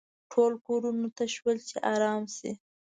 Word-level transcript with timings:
ټول 0.31 0.53
کورونو 0.67 1.07
ته 1.17 1.23
شول 1.35 1.57
چې 1.67 1.75
ارام 1.93 2.23
شي. 2.35 2.51